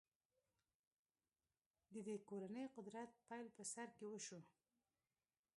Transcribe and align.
د 1.93 1.95
دې 2.07 2.15
کورنۍ 2.29 2.65
قدرت 2.75 3.09
پیل 3.27 3.47
په 3.55 3.63
سر 3.73 3.87
کې 3.97 4.05
وشو. 4.07 4.39